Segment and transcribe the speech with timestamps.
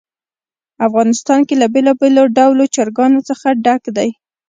[0.87, 4.09] افغانستان له بېلابېلو ډولو چرګانو څخه ډک دی.